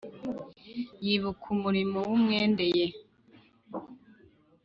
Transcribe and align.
yibuka 1.05 1.45
umurimo 1.55 1.97
w' 2.09 2.13
umwendeye 2.17 2.85